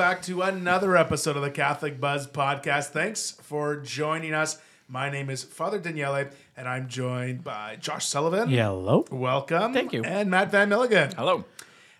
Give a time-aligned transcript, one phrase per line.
[0.00, 2.86] Welcome back to another episode of the Catholic Buzz podcast.
[2.86, 4.58] Thanks for joining us.
[4.88, 8.48] My name is Father Daniele, and I'm joined by Josh Sullivan.
[8.48, 9.04] Hello.
[9.10, 9.74] Welcome.
[9.74, 10.02] Thank you.
[10.02, 11.12] And Mat Van Milligan.
[11.12, 11.44] Hello.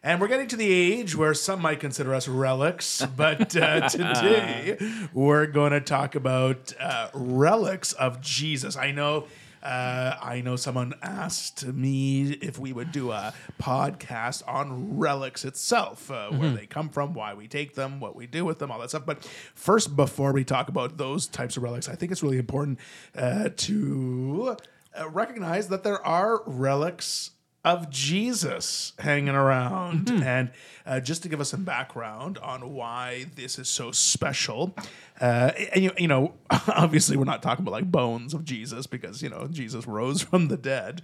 [0.02, 4.78] And we're getting to the age where some might consider us relics, but uh, today
[5.12, 8.78] we're going to talk about uh, relics of Jesus.
[8.78, 9.26] I know.
[9.62, 16.10] Uh, I know someone asked me if we would do a podcast on relics itself,
[16.10, 18.78] uh, where they come from, why we take them, what we do with them, all
[18.80, 19.04] that stuff.
[19.04, 22.78] But first, before we talk about those types of relics, I think it's really important
[23.14, 24.56] uh, to
[24.98, 27.32] uh, recognize that there are relics
[27.64, 30.08] of Jesus hanging around.
[30.24, 30.50] And
[30.86, 34.74] uh, just to give us some background on why this is so special,
[35.20, 39.22] uh, and you, you know, obviously we're not talking about like bones of Jesus because
[39.22, 41.02] you know Jesus rose from the dead,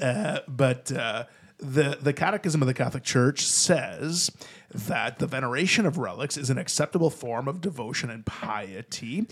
[0.00, 0.92] uh, but.
[0.92, 1.24] Uh,
[1.58, 4.30] the, the Catechism of the Catholic Church says
[4.74, 9.26] that the veneration of relics is an acceptable form of devotion and piety,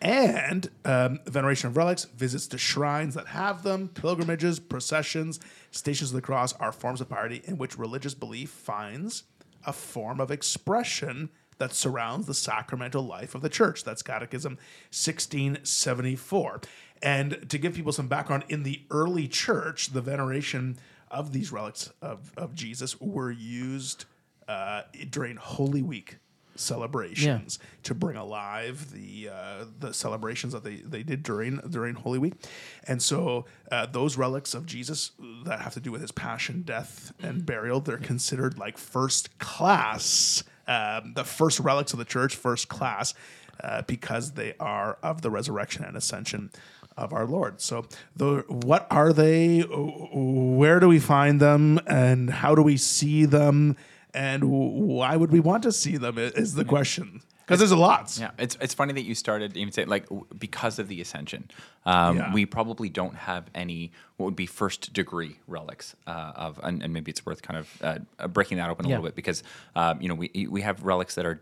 [0.00, 6.14] and um, veneration of relics, visits to shrines that have them, pilgrimages, processions, stations of
[6.14, 9.24] the cross are forms of piety in which religious belief finds
[9.66, 13.84] a form of expression that surrounds the sacramental life of the church.
[13.84, 14.52] That's Catechism
[14.90, 16.60] 1674.
[17.02, 20.78] And to give people some background, in the early church, the veneration
[21.10, 24.04] of these relics of, of Jesus were used
[24.48, 26.18] uh, during Holy Week
[26.56, 32.18] celebrations to bring alive the uh, the celebrations that they, they did during during Holy
[32.18, 32.34] Week,
[32.84, 35.12] and so uh, those relics of Jesus
[35.44, 40.42] that have to do with his passion, death, and burial, they're considered like first class,
[40.66, 43.14] um, the first relics of the church, first class,
[43.62, 46.50] uh, because they are of the resurrection and ascension
[46.96, 47.60] of our Lord.
[47.60, 49.60] So, the, what are they?
[49.60, 53.76] Where do we find them, and how do we see them?
[54.16, 58.16] And why would we want to see them is the question because there's a lot
[58.18, 60.06] Yeah, it's it's funny that you started even saying like
[60.36, 61.48] because of the ascension.
[61.84, 62.32] Um, Yeah.
[62.32, 66.92] We probably don't have any what would be first degree relics uh, of, and, and
[66.92, 68.96] maybe it's worth kind of uh, uh, breaking that open a Yeah.
[68.96, 69.44] little bit because
[69.76, 71.40] um, you know we we have relics that are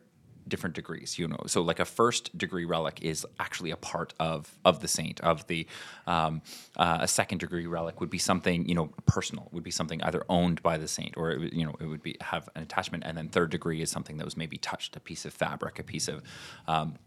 [0.48, 1.40] different degrees you know.
[1.46, 5.46] So like a first degree relic is actually a part of of the saint of
[5.46, 5.66] the
[6.06, 6.42] um,
[6.76, 10.24] uh, a second degree relic would be something you know personal would be something either
[10.28, 13.04] owned by the saint or it, you know it would be have an attachment.
[13.06, 15.82] And then third degree is something that was maybe touched a piece of fabric a
[15.82, 16.22] piece of
[16.66, 16.98] um,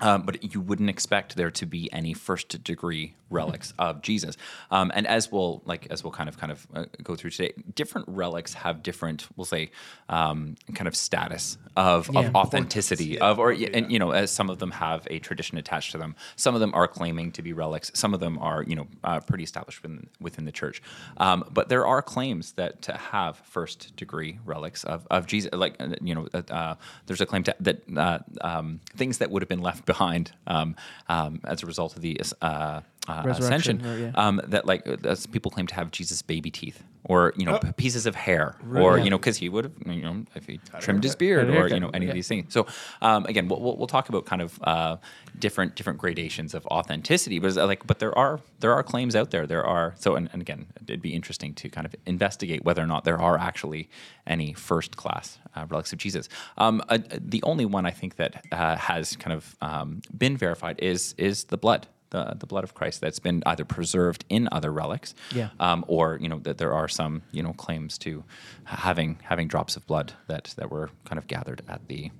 [0.00, 4.36] um, but you wouldn't expect there to be any first degree relics of Jesus.
[4.70, 7.52] Um, and as we'll like as we'll kind of kind of uh, go through today,
[7.74, 9.70] different relics have different, we'll say,
[10.08, 12.20] um, kind of status of, Yeah.
[12.20, 13.68] of authenticity Yeah, of or yeah.
[13.74, 16.14] and you know as some of them have a tradition attached to them.
[16.36, 17.90] Some of them are claiming to be relics.
[17.94, 20.80] Some of them are you know uh, pretty established within, within the church.
[21.18, 25.76] Um, but there are claims that to have first degree relics of, of Jesus, like
[25.80, 26.74] uh, you know, uh, uh,
[27.06, 30.76] there's a claim to, that uh, um, things that would have been left behind um,
[31.08, 34.10] um, as a result of the uh, uh, ascension, or, yeah.
[34.14, 37.72] um, that like uh, people claim to have Jesus' baby teeth, or you know, Oh.
[37.76, 41.02] pieces of hair, or you know, because he would have, you know, if he trimmed
[41.02, 42.10] his beard, or you know, any yeah.
[42.12, 42.52] of these things.
[42.52, 42.66] So
[43.00, 44.96] um, again, we'll, we'll, we'll talk about kind of uh,
[45.38, 49.46] different different gradations of authenticity, but like, but there are there are claims out there.
[49.46, 52.86] There are so, and, and again, it'd be interesting to kind of investigate whether or
[52.86, 53.88] not there are actually
[54.26, 56.28] any first class uh, relics of Jesus.
[56.58, 56.98] Um, uh,
[57.34, 61.44] the only one I think that uh, has kind of um, been verified is is
[61.44, 61.86] the blood.
[62.10, 65.50] The, the blood of Christ that's been either preserved in other relics, Yeah.
[65.60, 68.24] um, or you know that there are some you know claims to
[68.64, 72.10] having having drops of blood that that were kind of gathered at the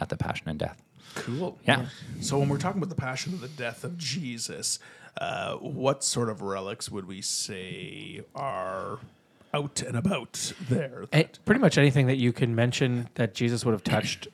[0.00, 0.82] at the passion and death.
[1.14, 1.86] cool Yeah.
[2.20, 4.78] so when we're talking about the passion and the death of jesus
[5.20, 8.98] uh, what sort of relics would we say are
[9.54, 13.72] out and about there Eh, pretty much anything that you can mention that Jesus would
[13.72, 14.28] have touched,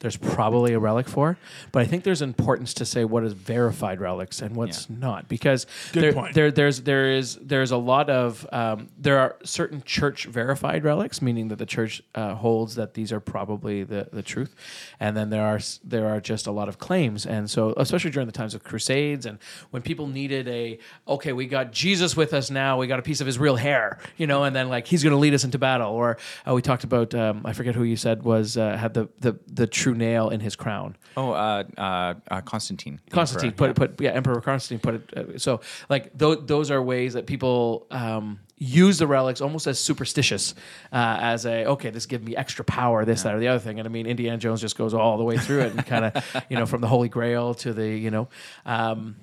[0.00, 1.38] there's probably a relic for.
[1.72, 4.96] But I think there's importance to say what is verified relics and what's Yeah.
[4.98, 6.34] not, because Good there, point.
[6.34, 11.22] there there's there is there's a lot of um, there are certain church verified relics,
[11.22, 14.54] meaning that the church uh, holds that these are probably the, the truth,
[15.00, 18.26] and then there are there are just a lot of claims, and so especially during
[18.26, 19.38] the times of crusades and
[19.70, 20.78] when people needed a
[21.08, 23.98] okay, we got Jesus with us now, we got a piece of his real hair,
[24.18, 26.60] you know, and then like he's going to lead us into battle, or uh, we
[26.60, 29.94] talked about um, I forget who you said was uh, had the the the true
[29.94, 30.96] nail in his crown.
[31.16, 33.00] Oh, uh, uh, uh, Constantine.
[33.10, 36.82] Constantine emperor, put put yeah Emperor Constantine put it uh, so like th- those are
[36.82, 40.56] ways that people um, use the relics almost as superstitious
[40.92, 43.78] uh, as a okay this gives me extra power this that or the other thing
[43.78, 46.44] and I mean Indiana Jones just goes all the way through it and kind of
[46.50, 48.28] you know from the Holy Grail to the you know.
[48.64, 49.16] Um,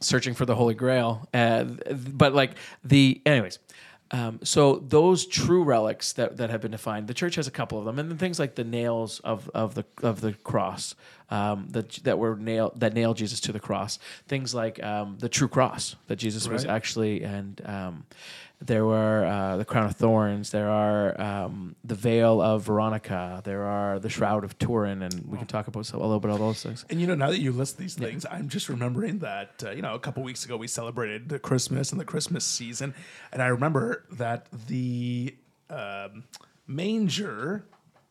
[0.00, 2.52] searching for the Holy Grail, uh, but like
[2.84, 3.58] the, anyways,
[4.12, 7.78] um, so those true relics that, that have been defined, the church has a couple
[7.78, 10.94] of them, and then things like the nails of, of the of the cross
[11.28, 13.98] um, that that were nail that nailed Jesus to the cross.
[14.28, 18.06] Things like um, the true cross that Jesus was actually, and um,
[18.60, 20.50] there were uh, the crown of thorns.
[20.50, 23.42] There are um, the veil of Veronica.
[23.44, 26.30] There are the shroud of Turin, and we can talk about some, a little bit
[26.30, 26.84] of those things.
[26.88, 29.82] And you know, now that you list these things, I'm just remembering that uh, you
[29.82, 32.94] know a couple weeks ago we celebrated the Christmas and the Christmas season,
[33.30, 35.34] and I remember that the
[35.68, 36.24] um,
[36.66, 37.66] manger,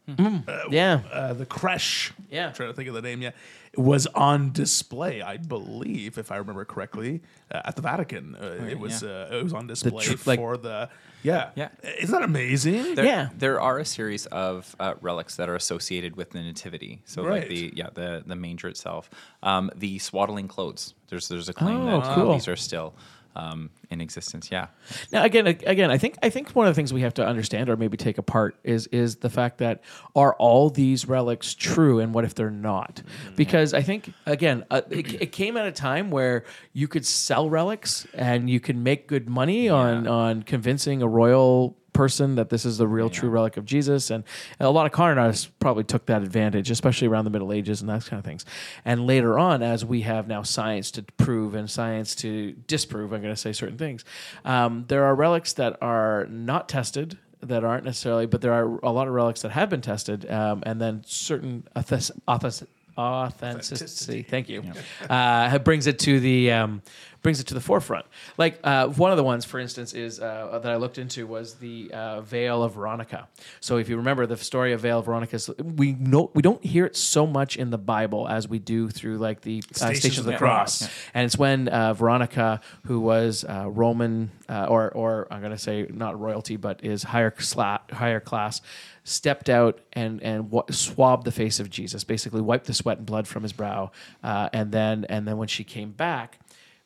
[0.08, 2.48] Yeah, uh, the creche, Yeah.
[2.48, 3.32] I'm trying to think of the name, yeah,
[3.76, 7.22] was on display, I believe, if I remember correctly,
[7.52, 8.36] uh, at the Vatican.
[8.36, 10.90] Uh, it was uh, it was on display tr- like- for the
[11.24, 11.70] yeah Yeah.
[12.00, 12.96] Isn't that amazing?
[12.96, 13.30] There, Yeah.
[13.38, 17.02] there are a series of uh, relics that are associated with the nativity.
[17.06, 17.40] So Right.
[17.42, 19.10] like the yeah the the manger itself,
[19.44, 20.94] um, the swaddling clothes.
[21.10, 22.34] There's there's a claim Oh, that uh, cool.
[22.34, 22.94] these are still
[23.36, 24.50] um, in existence.
[24.52, 24.68] Yeah,
[25.12, 27.70] Now again, again, I think I think one of the things we have to understand
[27.70, 29.82] or maybe take apart is is the fact that
[30.16, 33.02] are all these relics true, and what if they're not?
[33.36, 37.50] Because I think again, uh, it, it came at a time where you could sell
[37.50, 42.66] relics and you can make good money on on convincing a royal person that this
[42.66, 44.12] is the real true relic of Jesus.
[44.12, 44.24] And
[44.60, 47.90] a lot of con artists probably took that advantage especially around the middle ages and
[47.90, 48.46] that kind of things.
[48.84, 53.22] And later on as we have now science to prove and science to disprove i'm
[53.22, 54.04] going to say certain things
[54.44, 58.92] um, there are relics that are not tested that aren't necessarily but there are a
[58.92, 62.12] lot of relics that have been tested um, and then certain authis-
[62.98, 64.24] authenticity.
[64.24, 64.64] thank you.
[65.10, 66.82] Uh, brings it to the um,
[67.26, 68.06] brings it to the forefront.
[68.38, 71.56] Like uh, one of the ones for instance is uh, that i looked into was
[71.56, 73.28] the uh, veil of veronica.
[73.62, 76.86] So if you remember the story of veil of veronica we know we don't hear
[76.86, 80.26] it so much in the bible as we do through like the uh, stations, of
[80.26, 85.40] the cross, and it's when uh, veronica who was uh, roman uh, or or i'm
[85.40, 88.62] going to say not royalty but is higher sla- higher class
[89.06, 93.06] stepped out and and wa- swabbed the face of Jesus, basically wiped the sweat and
[93.06, 93.92] blood from his brow,
[94.24, 96.40] uh, and then and then when she came back,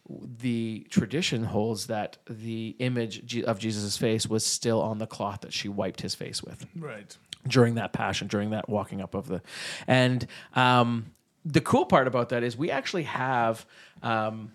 [0.09, 5.53] the tradition holds that the image of Jesus' face was still on the cloth that
[5.53, 7.15] she wiped his face with right.
[7.47, 9.41] during that passion, during that walking up of the,
[9.87, 10.25] and
[10.55, 11.11] um,
[11.45, 13.65] the cool part about that is we actually have
[14.01, 14.51] um,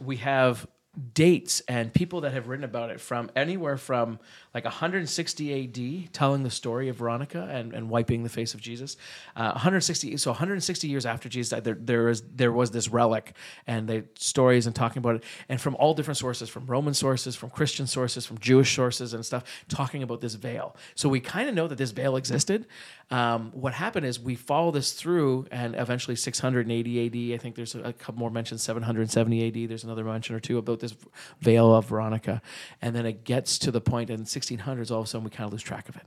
[0.00, 0.66] we have
[1.14, 4.18] dates and people that have written about it from anywhere from
[4.52, 8.96] like 160 AD, telling the story of Veronica and, and wiping the face of Jesus.
[9.36, 13.34] Uh, 160, so 160 years after Jesus died, there there is there was this relic
[13.66, 17.36] and the stories and talking about it, and from all different sources, from Roman sources,
[17.36, 20.76] from Christian sources, from Jewish sources and stuff, talking about this veil.
[20.94, 22.66] So we kind of know that this veil existed.
[23.10, 27.34] Um, what happened is we follow this through, and eventually 680 AD.
[27.34, 28.62] I think there's a, a couple more mentions.
[28.62, 29.70] 770 AD.
[29.70, 30.94] There's another mention or two about this
[31.40, 32.42] veil of Veronica,
[32.82, 34.90] and then it gets to the point in 1600s.
[34.90, 36.02] All of a sudden, we kind of lose track of it.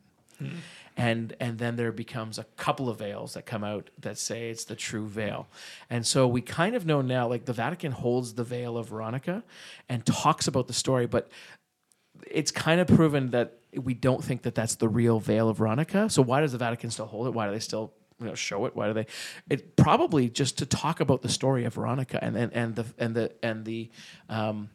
[0.95, 4.65] And and then there becomes a couple of veils that come out that say it's
[4.65, 5.47] the true veil,
[5.89, 7.27] and so we kind of know now.
[7.27, 9.43] Like the Vatican holds the veil of Veronica,
[9.89, 11.29] and talks about the story, but
[12.29, 16.09] it's kind of proven that we don't think that that's the real veil of Veronica.
[16.09, 17.31] So why does the Vatican still hold it?
[17.31, 18.75] Why do they still you know, show it?
[18.75, 19.07] Why do they?
[19.49, 23.15] It probably just to talk about the story of Veronica and and, and the and
[23.15, 23.89] the and the
[24.29, 24.69] um,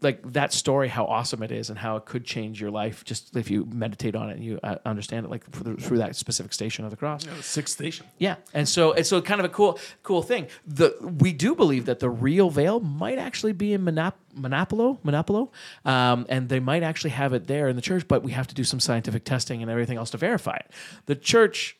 [0.00, 3.36] like that story, how awesome it is, and how it could change your life just
[3.36, 6.52] if you meditate on it and you uh, understand it, like through, through that specific
[6.52, 7.26] station of the cross.
[7.26, 8.06] Yeah, the sixth station.
[8.18, 10.46] Yeah, and so and so kind of a cool cool thing.
[10.66, 15.50] The we do believe that the real veil might actually be in Monap- Manoppello, Manoppello,
[15.84, 18.54] um, and they might actually have it there in the church, but we have to
[18.54, 20.70] do some scientific testing and everything else to verify it.
[21.06, 21.76] The church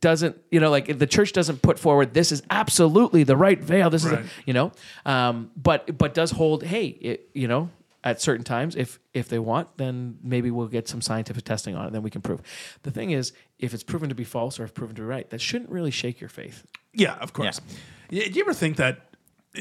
[0.00, 3.58] doesn't, you know, like if the church doesn't put forward this is absolutely the right
[3.60, 3.88] veil.
[3.90, 4.20] This Right.
[4.20, 4.72] is, a, you know,
[5.06, 6.62] um, but but does hold.
[6.62, 7.70] Hey, it, you know.
[8.04, 11.86] At certain times, if if they want, then maybe we'll get some scientific testing on
[11.88, 12.40] it, then we can prove.
[12.84, 15.28] The thing is, if it's proven to be false or if proven to be right,
[15.30, 16.64] that shouldn't really shake your faith.
[16.94, 17.60] Yeah, of course.
[18.08, 18.28] Yeah.
[18.28, 19.10] Do you ever think that,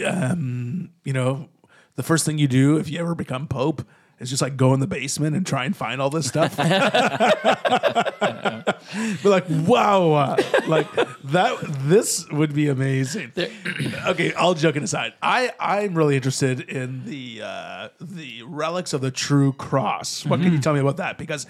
[0.06, 1.50] um, you know,
[1.96, 3.84] the first thing you do if you ever become pope
[4.20, 6.58] is just like go in the basement and try and find all this stuff?
[9.24, 10.88] Be like, wow, uh, like
[11.26, 11.58] that.
[11.88, 13.32] This would be amazing.
[14.08, 19.12] okay, all joking aside, I I'm really interested in the uh, the relics of the
[19.12, 20.26] true cross.
[20.26, 21.18] What can you tell me about that?
[21.18, 21.48] Because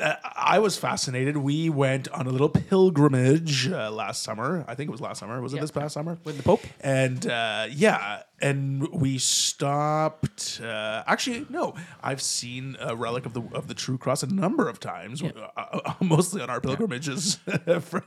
[0.00, 1.36] uh, I was fascinated.
[1.36, 4.64] We went on a little pilgrimage uh, last summer.
[4.68, 5.40] I think it was last summer.
[5.40, 5.62] Was it Yeah.
[5.62, 6.62] this past summer With the Pope?
[6.80, 10.60] And uh, yeah, and we stopped.
[10.62, 14.68] Uh, actually, no, I've seen a relic of the of the true cross a number
[14.68, 17.36] of times, uh, uh, mostly on our pilgrimages.
[17.80, 18.04] For-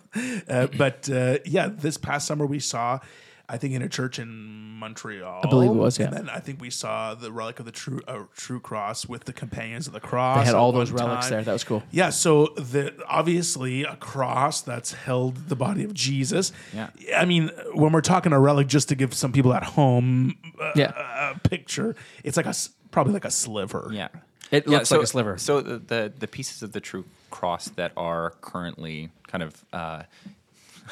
[0.47, 2.99] uh, but uh, yeah, this past summer we saw.
[3.49, 4.27] I think in a church in
[4.77, 5.41] Montreal.
[5.43, 6.07] I believe it was, yeah.
[6.07, 9.23] And then I think we saw the relic of the true uh, true cross with
[9.23, 10.39] the companions of the cross.
[10.39, 11.31] They had all those relics time.
[11.31, 11.43] there.
[11.43, 11.81] That was cool.
[11.91, 16.51] Yeah, so the obviously a cross that's held the body of Jesus.
[16.73, 16.89] Yeah.
[17.15, 20.73] I mean, when we're talking a relic, just to give some people at home uh,
[20.75, 21.31] Yeah.
[21.33, 22.53] a picture, it's like a
[22.91, 23.89] probably like a sliver.
[23.93, 24.09] Yeah.
[24.51, 25.37] It Yeah, looks so, like a sliver.
[25.37, 30.03] So the, the the pieces of the true cross that are currently kind of uh,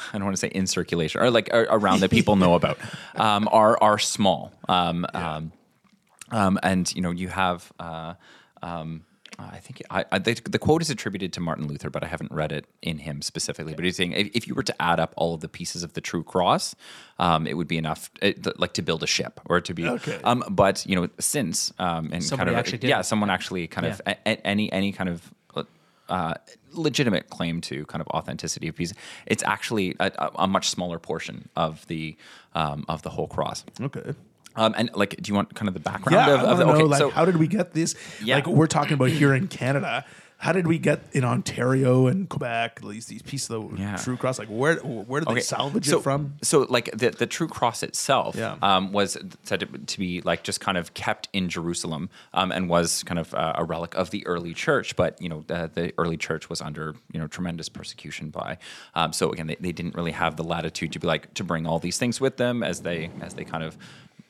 [0.12, 2.78] I don't want to say in circulation or like are around that people know about
[3.16, 4.52] um, are are small.
[4.68, 5.52] Um, um,
[6.30, 7.72] um, and you know you have.
[7.78, 8.14] Uh,
[8.62, 9.04] um,
[9.38, 12.32] I think I, I, the, the quote is attributed to Martin Luther, but I haven't
[12.32, 13.74] read it in him specifically.
[13.74, 15.92] But he's saying if, if you were to add up all of the pieces of
[15.92, 16.74] the true cross,
[17.18, 19.86] um, it would be enough, it, like to build a ship or to be.
[19.86, 20.18] Okay.
[20.24, 23.04] Um, but you know, since um, and Somebody kind of actually did yeah, it.
[23.04, 24.14] someone actually kind of Yeah.
[24.24, 25.30] a, a- any any kind of
[26.08, 26.34] uh,
[26.72, 28.96] legitimate claim to kind of authenticity of pieces.
[29.26, 32.16] It's actually a, a, much smaller portion of the
[32.54, 33.64] um, of the whole cross.
[33.80, 34.14] Okay.
[34.56, 36.64] Um, and like, do you want kind of the background Yeah, of, I of the,
[36.64, 37.94] know, okay, like, so how did we get this?
[38.22, 38.36] Yeah.
[38.36, 40.04] Like, we're talking about here in Canada.
[40.46, 43.96] How did we get in Ontario and Quebec these these pieces of the Yeah.
[43.96, 44.38] True Cross?
[44.38, 46.34] Like, where where did they salvage so, it from?
[46.42, 48.56] So, like the the true cross itself, Yeah.
[48.62, 52.68] um, was said to, to be like just kind of kept in Jerusalem, um, and
[52.68, 54.94] was kind of uh, a relic of the early church.
[54.94, 58.58] But you know, the, the early church was under you know tremendous persecution by.
[58.94, 61.66] Um, so again, they, they didn't really have the latitude to be like to bring
[61.66, 63.76] all these things with them as they as they kind of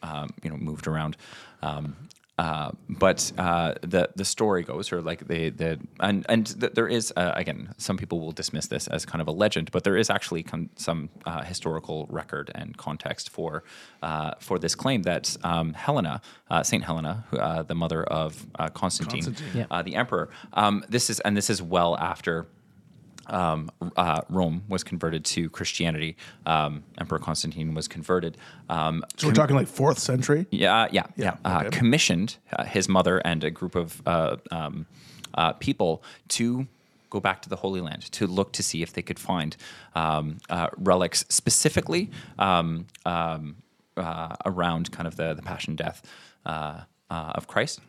[0.02, 1.16] um, you know moved around.
[1.62, 1.96] Um,
[2.38, 6.86] uh, but uh, the the story goes, or like the the and and th- there
[6.86, 9.96] is uh, again, some people will dismiss this as kind of a legend, but there
[9.96, 13.64] is actually con- some uh, historical record and context for
[14.02, 18.46] uh, for this claim that um, Helena, uh, Saint Helena, who, uh, the mother of
[18.58, 19.60] uh, Constantine, Constantine.
[19.60, 19.66] Yeah.
[19.70, 20.28] uh, the emperor.
[20.52, 22.48] Um, this is and this is well after
[23.28, 26.16] um, uh, Rome was converted to Christianity.
[26.44, 28.36] Um, Emperor Constantine was converted.
[28.68, 30.46] Um, So we're talking like fourth century.
[30.50, 31.24] yeah, yeah, yeah.
[31.24, 31.78] Yeah, Uh, okay.
[31.78, 34.86] commissioned uh, his mother and a group of uh, um,
[35.34, 36.66] uh, people to
[37.10, 39.56] go back to the Holy Land to look to see if they could find
[39.94, 43.56] um, uh, relics specifically um, um,
[43.96, 46.02] uh, around kind of the, the passion death
[46.44, 46.80] uh,
[47.10, 47.80] uh, of Christ.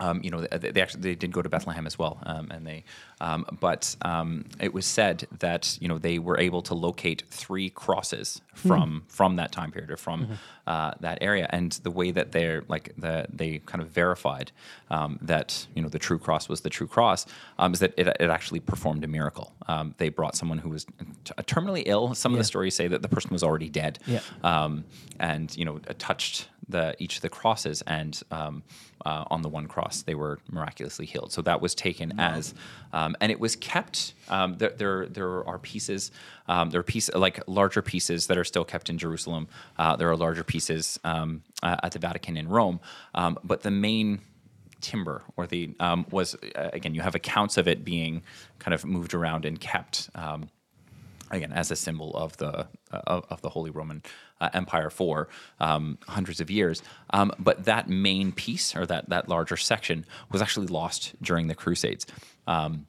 [0.00, 2.66] Um, you know, they, they actually they did go to Bethlehem as well, um, and
[2.66, 2.84] they,
[3.20, 7.68] um, but um, it was said that you know they were able to locate three
[7.70, 12.32] crosses from from that time period or from uh, that area, and the way that
[12.32, 14.52] they're like the they kind of verified
[14.90, 17.26] um, that you know the true cross was the true cross
[17.58, 19.52] um, is that it, it actually performed a miracle.
[19.66, 22.14] Um, they brought someone who was t- terminally ill.
[22.14, 24.20] Some of the stories say that the person was already dead, Yeah.
[24.44, 24.84] um,
[25.18, 28.62] and you know touched the each of the crosses and um,
[29.04, 31.32] uh, on the one cross they were miraculously healed.
[31.32, 32.54] So that was taken as
[32.92, 36.10] um, and it was kept um, there, there there are pieces
[36.46, 39.48] um, there are pieces like larger pieces that are still kept in Jerusalem.
[39.78, 42.80] Uh, there are larger pieces um, uh, at the Vatican in Rome.
[43.14, 44.20] Um, but the main
[44.80, 48.22] timber or the um, was uh, again you have accounts of it being
[48.58, 50.48] kind of moved around and kept um,
[51.30, 54.02] again as a symbol of the uh, of, the Holy Roman
[54.40, 55.28] uh, Empire for
[55.60, 56.82] um, hundreds of years.
[57.10, 61.54] Um, but that main piece or that that larger section was actually lost during the
[61.54, 62.06] Crusades.
[62.46, 62.86] Um,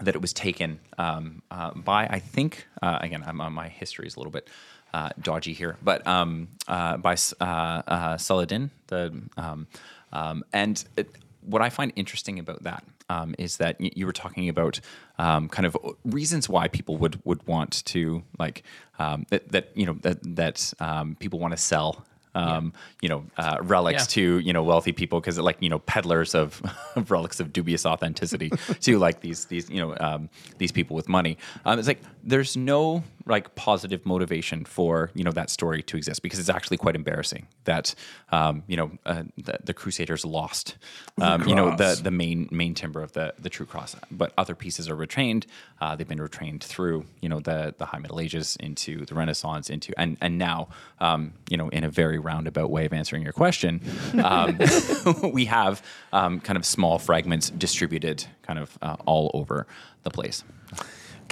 [0.00, 4.06] That it was taken um, uh, by I think uh, again I'm, uh, my history
[4.06, 4.48] is a little bit.
[4.94, 9.66] Uh, dodgy here, but um, uh, by uh, uh, Saladin, the um,
[10.12, 11.08] um, and it,
[11.44, 14.80] what I find interesting about that um, is that y- you were talking about
[15.18, 18.62] um, kind of reasons why people would would want to like
[18.98, 22.04] um, that that you know that that um, people want to sell.
[22.34, 22.72] Um,
[23.02, 24.22] You know, uh, relics Yeah.
[24.22, 26.62] to you know wealthy people because like you know peddlers of,
[26.96, 28.48] of relics of dubious authenticity
[28.80, 31.36] to like these these you know um, these people with money.
[31.66, 36.22] Um, it's like there's no like positive motivation for you know that story to exist
[36.22, 37.94] because it's actually quite embarrassing that
[38.30, 40.76] um, you know uh, the, the Crusaders lost
[41.20, 44.54] um, you know the the main main timber of the the true cross, but other
[44.54, 45.44] pieces are retrained.
[45.80, 49.70] Uh, they've been retrained through you know the the High Middle Ages into the Renaissance
[49.70, 50.68] into and and now
[51.00, 53.80] um, you know in a very roundabout way of answering your question,
[54.22, 54.58] um,
[55.32, 59.66] we have um, kind of small fragments distributed kind of uh, all over
[60.02, 60.44] the place.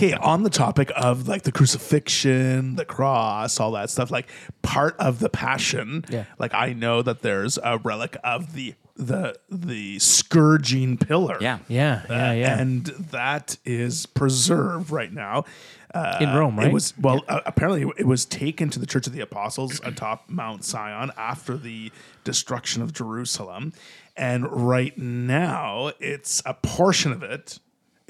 [0.03, 4.29] Okay, on the topic of like the crucifixion, the cross, all that stuff, like
[4.63, 6.07] part of the passion.
[6.09, 6.25] Yeah.
[6.39, 11.37] Like I know that there's a relic of the the the scourging pillar.
[11.43, 11.59] Yeah.
[11.69, 12.59] Yeah, Uh, yeah, yeah.
[12.59, 15.45] And that is preserved right now.
[15.93, 16.69] Uh, In Rome, right?
[16.69, 17.23] It was well.
[17.29, 21.59] Uh, apparently, it was taken to the Church of the Apostles atop Mount Zion after
[21.59, 21.93] the
[22.25, 23.75] destruction of Jerusalem,
[24.17, 27.59] and right now, it's a portion of it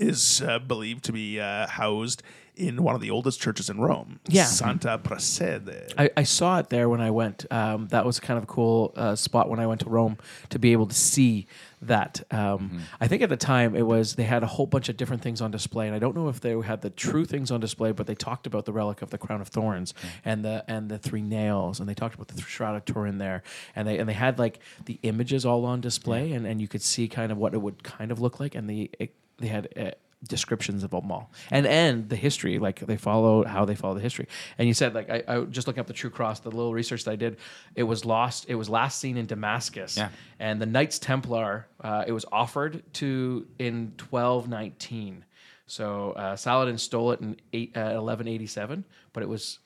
[0.00, 2.23] is uh, believed to be uh, housed
[2.57, 4.45] in one of the oldest churches in Rome, Yeah.
[4.45, 5.95] Santa Prassede.
[5.97, 7.47] I, I saw it there when I went.
[7.50, 10.19] Um, that was kind of a cool uh, spot when I went to Rome
[10.50, 11.47] to be able to see
[11.80, 12.23] that.
[12.30, 15.23] Um, I think at the time it was they had a whole bunch of different
[15.23, 17.92] things on display, and I don't know if they had the true things on display,
[17.92, 20.99] but they talked about the relic of the crown of thorns and the and the
[20.99, 23.42] three nails, and they talked about the shroud of Turin there,
[23.75, 26.83] and they and they had like the images all on display, and, and you could
[26.83, 29.68] see kind of what it would kind of look like, and the it, they had.
[29.76, 29.90] Uh,
[30.28, 34.02] descriptions of them all and and the history like they follow how they follow the
[34.02, 34.28] history
[34.59, 37.04] and you said like I, I just looking up the true cross the little research
[37.04, 37.38] that i did
[37.75, 40.11] it was lost it was last seen in damascus Yeah.
[40.38, 45.25] and the knights templar uh, it was offered to in 1219
[45.66, 49.59] so uh, saladin stole it in eight, uh, 1187 but it was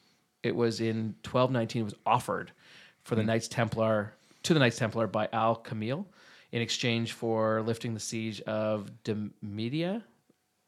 [0.44, 2.52] it was in 1219 it was offered
[3.02, 3.26] for the Hmm.
[3.26, 4.14] knights templar
[4.44, 6.06] to the knights templar by al kamil
[6.54, 10.04] in exchange for lifting the siege of Demedia.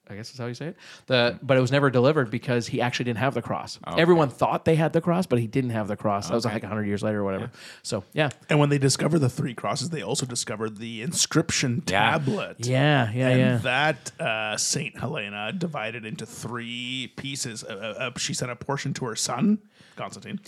[0.08, 0.76] I guess that's how you say it.
[1.06, 3.78] The but it was never delivered because he actually didn't have the cross.
[3.98, 6.28] Everyone thought they had the cross, but he didn't have the cross.
[6.28, 7.50] That was like hundred years later or whatever.
[7.82, 12.10] So yeah, And when they discovered the three crosses, they also discovered the inscription Yeah.
[12.12, 12.56] tablet.
[12.66, 13.56] yeah, yeah, and yeah.
[13.58, 17.64] that uh, Saint Helena divided into three pieces.
[17.64, 19.58] Uh, uh, she sent a portion to her son,
[19.96, 20.38] Constantine,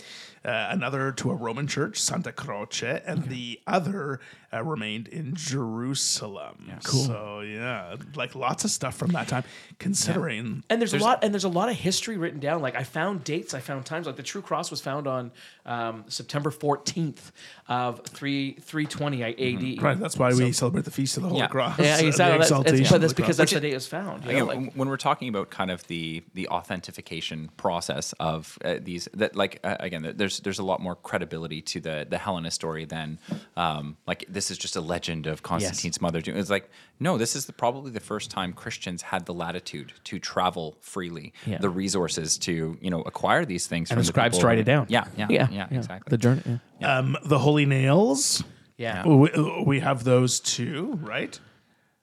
[0.45, 4.19] uh, another to a Roman church, Santa Croce, and the other
[4.53, 6.71] uh, remained in Jerusalem.
[6.83, 7.03] Cool.
[7.05, 9.43] So yeah, like lots of stuff from that time.
[9.79, 12.61] Considering And there's, a lot, and there's a lot of history written down.
[12.61, 14.07] Like I found dates, I found times.
[14.07, 15.31] Like the True Cross was found on
[15.65, 17.31] um, September 14th
[17.69, 19.81] of three 320 AD.
[19.81, 21.47] right, that's why we celebrate the feast of the Holy Yeah.
[21.47, 21.79] Cross.
[21.79, 22.39] Yeah, exactly.
[22.39, 23.37] That's, exaltation that's, but that's the because cross.
[23.37, 24.23] that's the day it was found.
[24.25, 28.57] you Again, know, like- when we're talking about kind of the the authentication process of
[28.65, 32.17] uh, these that like uh, again there's there's a lot more credibility to the the
[32.17, 33.19] Helena story than
[33.55, 37.35] um, like this is just a legend of Constantine's mother doing it's like no this
[37.35, 41.59] is the, probably the first time Christians had the latitude to travel freely Yeah.
[41.59, 44.47] the resources to you know acquire these things and from the scribes people.
[44.49, 44.87] write it down.
[44.89, 46.59] yeah yeah yeah, exactly The journey.
[46.79, 46.97] Yeah.
[46.99, 48.43] um, the holy nails.
[48.77, 49.05] yeah.
[49.07, 49.29] We,
[49.65, 51.39] we have those two, right?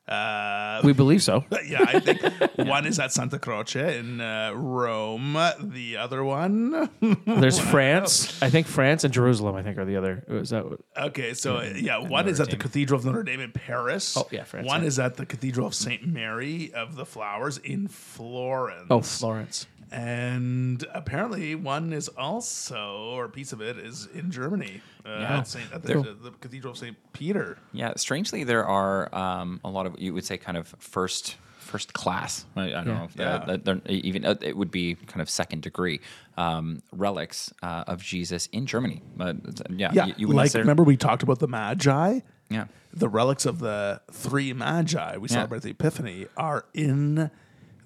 [0.09, 1.45] Uh, We believe so.
[1.67, 2.23] yeah, I think
[2.69, 5.37] one is at Santa Croce in uh, Rome.
[5.61, 6.89] The other one,
[7.27, 8.41] There's France.
[8.41, 9.57] I think France and Jerusalem.
[9.57, 10.23] I think are the other.
[10.29, 13.41] Is that what- okay, so uh, yeah, one is at the Cathedral of Notre Dame
[13.41, 14.17] in Paris.
[14.17, 14.87] Oh, yeah, France, One yeah.
[14.89, 18.87] is at the Cathedral of Saint Mary of the Flowers in Florence.
[18.91, 19.67] oh Florence?
[19.93, 24.81] And apparently one is also, or a piece of it is in Germany.
[25.05, 25.39] Uh, Yeah.
[25.39, 27.59] at, Saint, at the, the Cathedral of Saint Peter.
[27.73, 31.93] Yeah, strangely, there are um, a lot of you would say kind of first first
[31.95, 32.47] class.
[32.55, 32.99] I, I don't Yeah.
[32.99, 33.45] know if Yeah.
[33.47, 36.01] that they're even uh, it would be kind of second degree
[36.37, 39.03] um, relics uh, of Jesus in Germany.
[39.19, 39.35] Uh,
[39.71, 42.21] yeah, Yeah, you, you wouldn't like necessarily- remember we talked about the Magi.
[42.51, 47.33] Yeah, the relics of the three magi we celebrate the Epiphany are in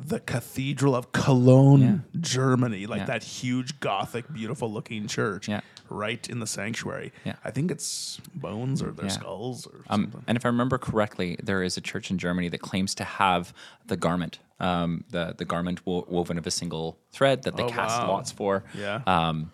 [0.03, 3.07] the Cathedral of Cologne, Germany, like Yeah.
[3.07, 5.61] that huge Gothic, beautiful looking church, Yeah.
[5.89, 7.13] right in the sanctuary.
[7.25, 7.37] Yeah.
[7.45, 9.13] I think it's bones or their Yeah.
[9.13, 10.25] skulls or Um, something.
[10.27, 13.53] and if I remember correctly, there is a church in Germany that claims to have
[13.87, 17.69] the garment, um, the the garment wo- woven of a single thread that they Oh,
[17.69, 18.09] cast wow.
[18.09, 18.65] lots for.
[18.75, 19.03] Yeah.
[19.07, 19.53] Um,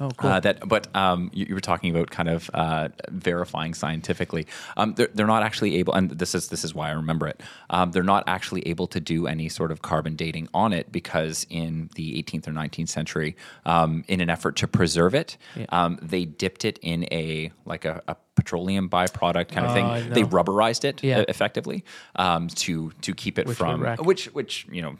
[0.00, 0.30] Oh, cool.
[0.30, 4.46] Uh, that, but um, you, you were talking about kind of uh, verifying scientifically.
[4.76, 7.40] Um, they're, they're not actually able, and this is this is why I remember it.
[7.70, 11.46] Um, they're not actually able to do any sort of carbon dating on it because
[11.48, 15.36] in the 18th or 19th century, um, in an effort to preserve it,
[15.68, 20.12] um, they dipped it in a like a, a petroleum byproduct kind of I thing.
[20.12, 21.24] They rubberized it Yeah.
[21.28, 21.84] effectively
[22.16, 24.96] um, to to keep it Which from which which you know.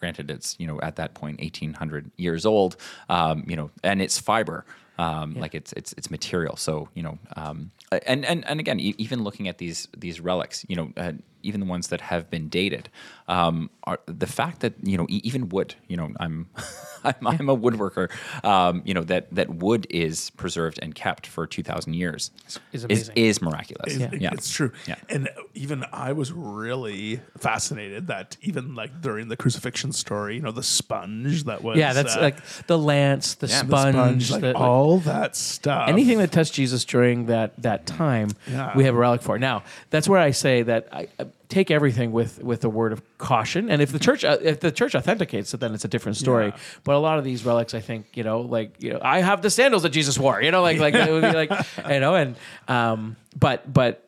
[0.00, 2.76] Granted, it's you know at that point eighteen hundred years old,
[3.08, 4.64] um, you know, and it's fiber,
[4.98, 6.56] um, like it's it's it's material.
[6.56, 7.70] So you know, um,
[8.06, 11.58] and and and again, e- even looking at these these relics, you know, uh, even
[11.58, 12.88] the ones that have been dated,
[13.26, 16.48] um, are the fact that you know e- even wood, you know, I'm
[17.04, 18.08] I'm, I'm a woodworker,
[18.44, 22.60] um, you know that that wood is preserved and kept for two thousand years Is
[22.72, 23.14] is amazing.
[23.16, 23.96] is miraculous.
[23.96, 24.30] It- Yeah.
[24.34, 24.70] It's true.
[24.86, 24.94] Yeah.
[25.08, 30.52] And even I was really fascinated that even like during the crucifixion story, you know,
[30.52, 32.36] the sponge that was yeah, that's uh, like
[32.68, 35.88] the lance, the Yeah, the the sponge, sponge, like the- all that stuff.
[35.88, 38.76] anything that touched Jesus during that that time, Yeah.
[38.76, 39.38] we have a relic for.
[39.38, 43.02] Now, that's where I say that I, I take everything with with a word of
[43.18, 43.70] caution.
[43.70, 46.46] And if the church uh, if the church authenticates it, then it's a different story.
[46.46, 46.56] Yeah.
[46.84, 49.42] But a lot of these relics, I think, you know, like you know, I have
[49.42, 50.42] the sandals that Jesus wore.
[50.42, 51.50] You know, like like it would be like
[51.88, 52.36] you know, and
[52.68, 54.06] um, but but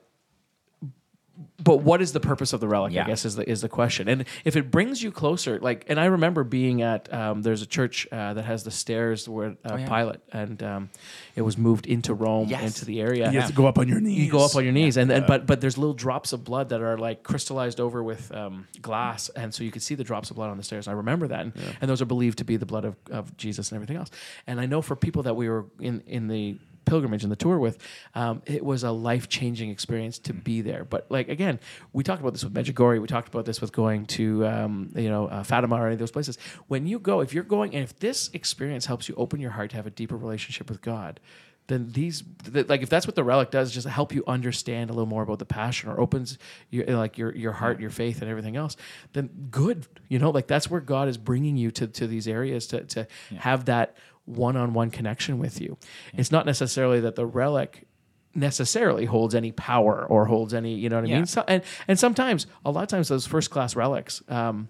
[1.63, 2.93] but what is the purpose of the relic?
[2.93, 3.05] Yeah.
[3.05, 4.09] I guess is the is the question.
[4.09, 7.67] And if it brings you closer, like, and I remember being at um, there's a
[7.67, 9.89] church uh, that has the stairs where uh, yeah.
[9.89, 10.91] Pilate, and um,
[11.37, 12.63] it was moved into Rome Yes.
[12.63, 13.31] into the area.
[13.31, 14.19] You have to go up on your knees.
[14.19, 16.71] You go up on your knees, and, and but but there's little drops of blood
[16.71, 20.31] that are like crystallized over with um, glass, and so you could see the drops
[20.31, 20.89] of blood on the stairs.
[20.89, 23.71] I remember that, and, and those are believed to be the blood of, of Jesus
[23.71, 24.11] and everything else.
[24.47, 27.59] And I know for people that we were in in the pilgrimage and the tour
[27.59, 27.79] with,
[28.15, 30.85] um, it was a life changing experience to be there.
[30.85, 31.61] But like again,
[31.93, 35.09] we talked about this with Medjugorje, we talked about this with going to um, you
[35.09, 36.39] know uh, Fatima or any of those places.
[36.69, 39.71] When you go, if you're going, and if this experience helps you open your heart
[39.71, 41.21] to have a deeper relationship with God
[41.69, 44.93] then these th- like if that's what the relic does just help you understand a
[44.93, 46.39] little more about the passion or opens
[46.71, 48.77] your like your your heart your faith and everything else
[49.13, 52.67] then good you know like that's where god is bringing you to to these areas
[52.67, 55.77] to to have that one-on-one connection with you
[56.15, 57.87] it's not necessarily that the relic
[58.35, 61.17] necessarily holds any power or holds any you know what i Yeah.
[61.17, 64.69] mean so, and and sometimes a lot of times those first class relics um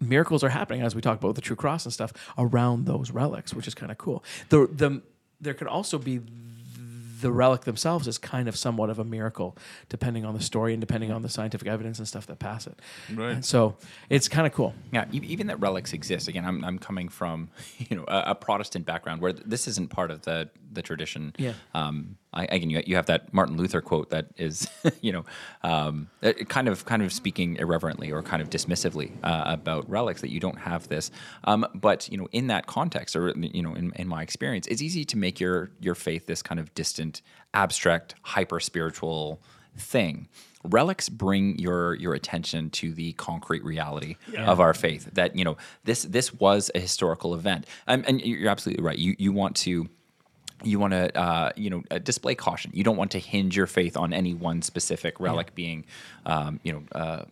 [0.00, 3.52] miracles are happening as we talk about the true cross and stuff around those relics,
[3.52, 4.22] which is kind of cool.
[4.48, 5.02] The the
[5.40, 6.20] there could also be
[7.20, 9.56] the relic themselves is kind of somewhat of a miracle,
[9.88, 12.78] depending on the story and depending on the scientific evidence and stuff that pass it.
[13.14, 13.32] Right.
[13.32, 13.76] And so
[14.08, 14.74] it's kind of cool.
[14.92, 16.28] Yeah, e- even that relics exist.
[16.28, 19.90] Again, I'm, I'm coming from you know a, a Protestant background where th- this isn't
[19.90, 21.34] part of the the tradition.
[21.38, 21.54] Yeah.
[21.74, 24.68] Um, I, again, you, you have that Martin Luther quote that is
[25.00, 25.24] you know
[25.62, 30.20] um, uh, kind of kind of speaking irreverently or kind of dismissively uh, about relics
[30.20, 31.10] that you don't have this.
[31.44, 34.82] Um, but you know, in that context, or you know, in, in my experience, it's
[34.82, 37.22] easy to make your your faith this kind of distant,
[37.54, 39.40] abstract, hyper spiritual
[39.76, 40.28] thing.
[40.64, 45.08] Relics bring your your attention to the concrete reality of our faith.
[45.14, 48.98] That you know this this was a historical event, and, and you're absolutely right.
[48.98, 49.88] You you want to
[50.64, 52.70] you want to uh, you know uh, display caution.
[52.74, 55.84] You don't want to hinge your faith on any one specific relic being
[56.26, 56.82] um, you know.
[56.92, 57.24] Uh,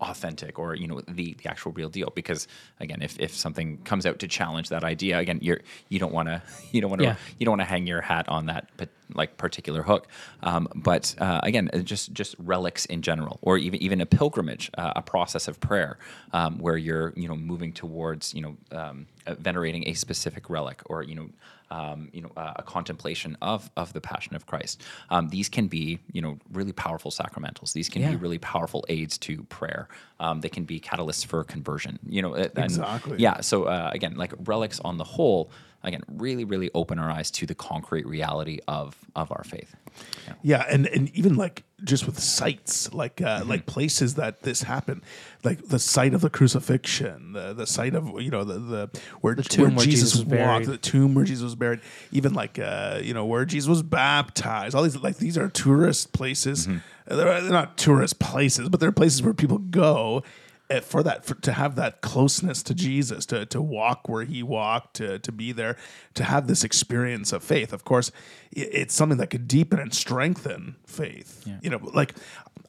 [0.00, 2.46] authentic or you know the the actual real deal because
[2.80, 6.28] again if, if something comes out to challenge that idea again you're you don't want
[6.28, 7.16] to you don't want to Yeah.
[7.38, 8.68] you don't want to hang your hat on that
[9.14, 10.08] like particular hook
[10.42, 14.70] um, but uh, again uh, just just relics in general or even even a pilgrimage
[14.76, 15.96] uh, a process of prayer
[16.32, 19.06] um, where you're you know moving towards you know um,
[19.38, 21.30] venerating a specific relic or you know
[21.70, 24.82] um, you know uh, a contemplation of of the passion of Christ.
[25.10, 27.72] Um, these can be you know really powerful sacramentals.
[27.72, 29.88] These can be really powerful aids to prayer.
[30.20, 33.18] Um, they can be catalysts for conversion you know and- Exactly.
[33.18, 35.50] yeah so uh, again like relics on the whole
[35.84, 39.76] again really really open our eyes to the concrete reality of of our faith
[40.42, 43.48] Yeah, and and even like just with sites, like uh, Mm-hmm.
[43.50, 45.02] like places that this happened,
[45.44, 49.34] like the site of the crucifixion, the the site of you know the the where,
[49.36, 50.66] tomb where where Jesus, Jesus was walked, buried.
[50.66, 54.74] the tomb where Jesus was buried, even like uh, you know where Jesus was baptized.
[54.74, 56.66] All these like these are tourist places.
[56.66, 56.78] Mm-hmm.
[57.16, 60.22] They're, they're not tourist places, but they're places where people go.
[60.70, 64.42] Uh, For that, for, to have that closeness to Jesus, to, to walk where he
[64.42, 65.76] walked, to, to be there,
[66.14, 67.72] to have this experience of faith.
[67.72, 68.10] Of course,
[68.52, 71.46] it's something that could deepen and strengthen faith.
[71.62, 72.14] You know, like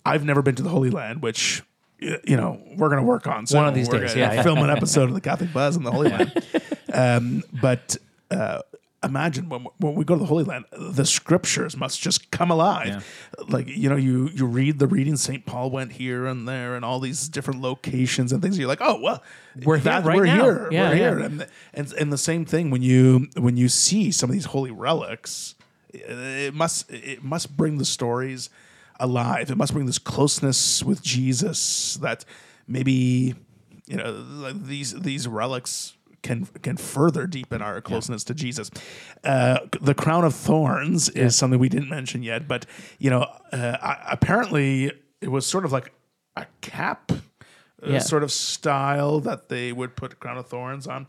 [0.06, 1.64] I've never been to the Holy Land, which
[2.00, 3.48] you know we're going to work on.
[3.48, 3.60] soon.
[3.60, 4.44] One of these We're days, yeah, yeah.
[4.44, 6.34] film an episode of the Catholic Buzz in the Holy Land.
[6.94, 7.98] Um, but
[8.32, 8.62] uh,
[9.04, 13.06] imagine when, when we go to the Holy Land, the scriptures must just come alive.
[13.48, 15.16] Like you know, you you read the reading.
[15.18, 18.58] Saint Paul went here and there, and all these different locations and things.
[18.58, 19.22] You're like, oh well,
[19.64, 20.44] We're here right we're now.
[20.44, 20.96] here, Yeah, we're yeah.
[20.96, 21.20] here.
[21.20, 24.72] And, and and the same thing when you when you see some of these holy
[24.72, 25.56] relics,
[25.94, 28.50] it must it must bring the stories
[29.00, 29.52] alive.
[29.52, 32.26] It must bring this closeness with Jesus that
[32.68, 33.36] maybe
[33.86, 35.94] you know like these these relics
[36.26, 38.70] can can further deepen our closeness to Jesus.
[39.24, 42.66] Uh, the crown of thorns is something we didn't mention yet, but
[43.00, 45.92] you know uh, I- apparently it was sort of like
[46.36, 47.12] a cap.
[47.12, 47.22] uh,
[47.94, 48.00] Yeah.
[48.00, 51.06] Sort of style that they would put crown of thorns on,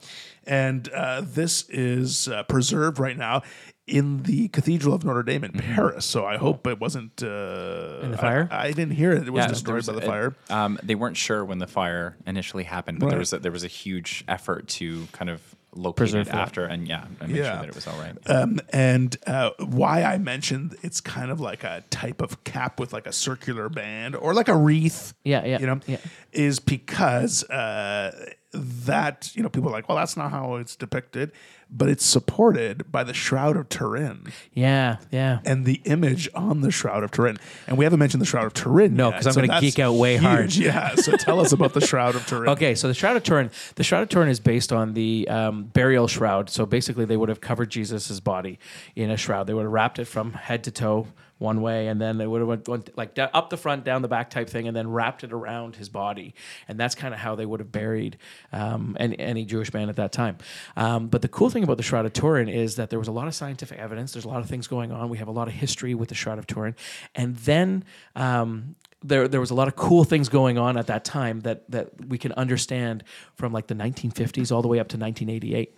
[0.46, 3.42] and uh, this is uh, preserved right now
[3.86, 6.04] in the Cathedral of Notre Dame in Paris.
[6.04, 8.48] So I hope it wasn't uh, In the fire?
[8.50, 9.26] I, I didn't hear it.
[9.28, 10.34] It was Yeah, destroyed was by the a- fire.
[10.50, 13.64] Um, they weren't sure when the fire initially happened, but there was a, there was
[13.64, 15.40] a huge effort to kind of
[15.72, 16.36] locate Preserve it that.
[16.40, 17.52] after and yeah, and make Yeah.
[17.52, 18.16] sure that it was all right.
[18.30, 22.92] Um, and uh, why I mentioned it's kind of like a type of cap with
[22.94, 25.12] like a circular band or like a wreath.
[25.22, 25.98] Yeah, yeah, You know, yeah.
[26.32, 31.30] is because uh, that you know people are like, well, that's not how it's depicted,
[31.68, 35.40] but it's supported by the Shroud of Turin Yeah, yeah.
[35.44, 37.38] and the image on the Shroud of Turin.
[37.66, 38.94] And we haven't mentioned the Shroud of Turin.
[38.94, 40.54] No, yet, 'cause I'm so gonna geek out way hard.
[40.56, 40.94] Yeah.
[40.94, 42.48] So tell us about the Shroud of Turin.
[42.50, 45.64] Okay, so the Shroud of Turin, the Shroud of Turin is based on the um,
[45.64, 46.48] burial shroud.
[46.50, 48.58] So basically, they would have covered Jesus' body
[48.94, 49.46] in a shroud.
[49.48, 52.40] They would have wrapped it from head to toe, one way, and then it would
[52.40, 55.22] have went, went like up the front, down the back type thing, and then wrapped
[55.22, 56.34] it around his body,
[56.66, 58.16] and that's kind of how they would have buried
[58.52, 60.38] um, any, any Jewish man at that time.
[60.76, 63.12] Um, but the cool thing about the Shroud of Turin is that there was a
[63.12, 64.12] lot of scientific evidence.
[64.12, 65.08] There's a lot of things going on.
[65.08, 66.74] We have a lot of history with the Shroud of Turin,
[67.14, 67.84] and then.
[68.14, 71.70] Um, there, there was a lot of cool things going on at that time that,
[71.70, 73.04] that we can understand
[73.36, 75.76] from like the 1950s all the way up to 1988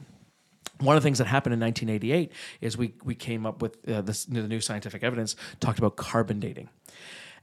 [0.81, 4.01] one of the things that happened in 1988 is we, we came up with uh,
[4.01, 6.69] this, the new scientific evidence talked about carbon dating.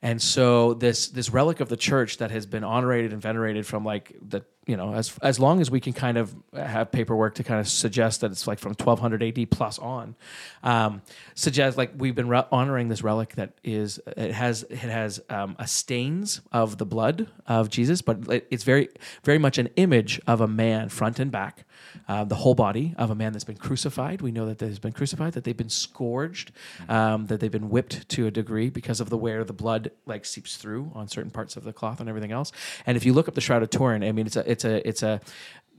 [0.02, 3.84] And so this this relic of the church that has been honorated and venerated from
[3.84, 7.43] like the you know as as long as we can kind of have paperwork to
[7.43, 10.15] kind of suggest that it's like from 1200 AD plus on,
[10.63, 11.02] um,
[11.34, 15.56] suggest like we've been re- honoring this relic that is it has it has um,
[15.60, 18.89] a stains of the blood of Jesus, but it, it's very
[19.24, 21.65] very much an image of a man front and back,
[22.08, 24.21] uh, the whole body of a man that's been crucified.
[24.21, 26.52] We know that they've been crucified, that they've been scourged,
[26.89, 30.26] um, that they've been whipped to a degree because of the where the blood like
[30.26, 32.52] seeps through on certain parts of the cloth and everything else.
[32.86, 34.88] And if you look up the Shroud of Turin, I mean, it's a it's a
[34.88, 35.21] it's a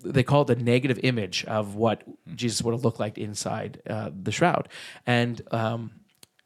[0.04, 2.02] they call it the negative image of what
[2.34, 4.68] Jesus would have looked like inside uh, the shroud,
[5.06, 5.90] and um,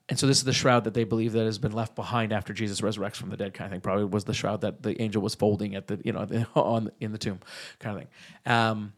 [0.09, 2.53] and so this is the shroud that they believe that has been left behind after
[2.53, 3.81] Jesus resurrects from the dead, kind of thing.
[3.81, 7.13] Probably was the shroud that the angel was folding at the you know on in
[7.13, 7.41] the tomb,
[7.79, 8.53] kind of thing.
[8.53, 8.93] Um,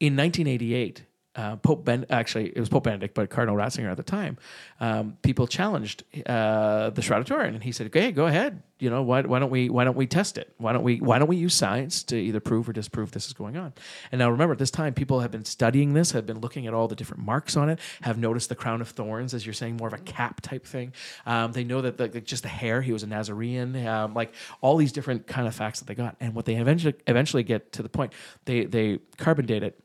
[0.00, 1.04] in 1988,
[1.36, 4.36] uh, Pope Ben, actually, it was Pope Benedict, but Cardinal Ratzinger at the time,
[4.80, 8.64] um, people challenged uh, the Shroud of Turin, and he said, "Okay, go ahead.
[8.80, 10.52] You know, why, why don't we why don't we test it?
[10.58, 13.32] Why don't we why don't we use science to either prove or disprove this is
[13.32, 13.74] going on?"
[14.10, 16.74] And now remember, at this time, people have been studying this, have been looking at
[16.74, 19.76] all the different marks on it, have noticed the crown of thorns, as you're saying,
[19.76, 20.92] more of a cap type thing.
[21.26, 24.34] Um, they know that the, the, just the hair, he was a Nazarene, um, like
[24.62, 26.16] all these different kind of facts that they got.
[26.18, 28.14] And what they eventually eventually get to the point,
[28.46, 29.80] they they carbon date it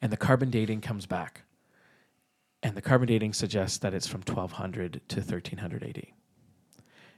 [0.00, 1.42] and the carbon dating comes back.
[2.62, 6.06] And the carbon dating suggests that it's from 1200 to 1300 AD.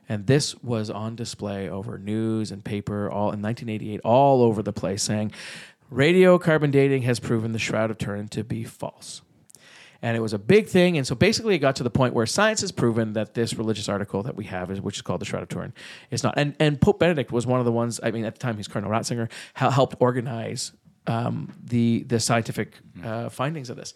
[0.09, 4.73] And this was on display over news and paper all in 1988, all over the
[4.73, 5.33] place, saying
[5.89, 9.23] radio carbon dating has proven the Shroud of Turin to be false.
[10.03, 10.97] And it was a big thing.
[10.97, 13.89] And so basically, it got to the point where science has proven that this religious
[13.89, 15.75] article that we have, is, which is called the Shroud of Turin,
[16.11, 16.35] is not.
[16.37, 18.67] And, and Pope Benedict was one of the ones, I mean, at the time, he's
[18.67, 20.73] Cardinal Ratzinger, helped organize
[21.07, 23.95] um, the the scientific uh, findings of this.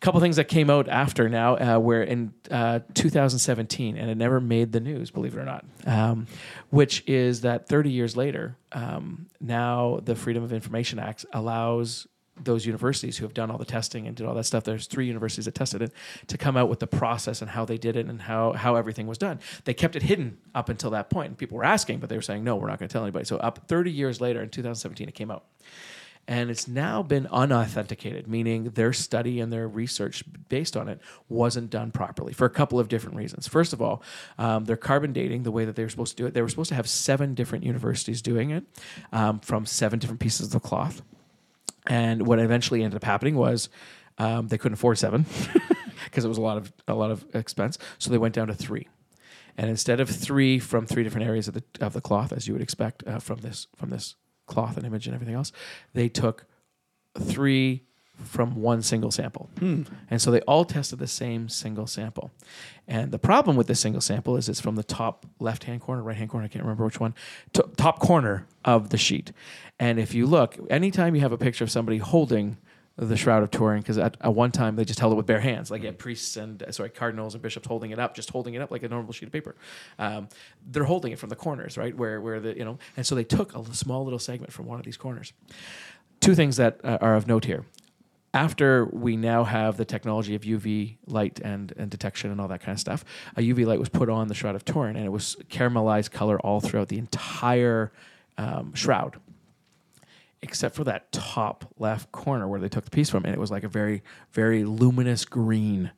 [0.00, 4.14] A couple things that came out after now, uh, where in uh, 2017, and it
[4.16, 6.26] never made the news, believe it or not, um,
[6.70, 12.06] which is that 30 years later, um, now the Freedom of Information Act allows
[12.44, 14.64] those universities who have done all the testing and did all that stuff.
[14.64, 15.92] There's three universities that tested it
[16.28, 19.06] to come out with the process and how they did it and how how everything
[19.06, 19.40] was done.
[19.64, 22.22] They kept it hidden up until that point, and people were asking, but they were
[22.22, 25.08] saying, "No, we're not going to tell anybody." So up 30 years later, in 2017,
[25.08, 25.44] it came out
[26.30, 31.70] and it's now been unauthenticated, meaning their study and their research based on it wasn't
[31.70, 33.48] done properly for a couple of different reasons.
[33.48, 34.00] First of all,
[34.38, 36.48] um, their carbon dating, the way that they were supposed to do it, they were
[36.48, 38.62] supposed to have seven different universities doing it
[39.12, 41.02] um, from seven different pieces of cloth.
[41.88, 43.68] And what eventually ended up happening was
[44.18, 45.26] um, they couldn't afford seven
[46.04, 48.54] because it was a lot of a lot of expense, so they went down to
[48.54, 48.86] three.
[49.58, 52.54] And instead of three from three different areas of the of the cloth, as you
[52.54, 54.14] would expect uh, from this from this
[54.50, 55.52] cloth and image and everything else,
[55.94, 56.44] they took
[57.18, 57.84] three
[58.24, 59.48] from one single sample.
[59.58, 59.82] Hmm.
[60.10, 62.30] And so they all tested the same single sample.
[62.86, 66.02] And the problem with this single sample is it's from the top left hand corner,
[66.02, 67.14] right hand corner, I can't remember which one,
[67.54, 69.32] to, top corner of the sheet.
[69.78, 72.58] And if you look, anytime you have a picture of somebody holding
[73.08, 75.40] the Shroud of Turin, because at, at one time they just held it with bare
[75.40, 78.54] hands, like had priests and uh, sorry cardinals and bishops holding it up, just holding
[78.54, 79.56] it up like a normal sheet of paper.
[79.98, 80.28] Um,
[80.70, 83.24] they're holding it from the corners, right, where where the you know, and so they
[83.24, 85.32] took a small little segment from one of these corners.
[86.20, 87.64] Two things that uh, are of note here.
[88.32, 92.60] After we now have the technology of UV light and, and detection and all that
[92.60, 93.04] kind of stuff,
[93.36, 96.38] a UV light was put on the Shroud of Turin and it was caramelized color
[96.40, 97.90] all throughout the entire
[98.38, 99.18] um, shroud
[100.42, 103.50] except for that top left corner where they took the piece from, and it was
[103.50, 105.90] like a very, very luminous green